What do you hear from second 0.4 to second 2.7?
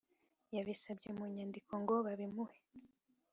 yabisabye mu nyandiko ngo babimuhe